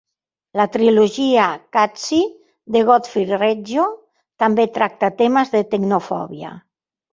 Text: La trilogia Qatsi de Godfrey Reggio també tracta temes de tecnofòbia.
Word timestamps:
La 0.59 0.63
trilogia 0.75 1.43
Qatsi 1.77 2.21
de 2.77 2.81
Godfrey 2.91 3.29
Reggio 3.43 3.87
també 4.47 4.69
tracta 4.81 5.13
temes 5.23 5.57
de 5.59 5.65
tecnofòbia. 5.77 6.59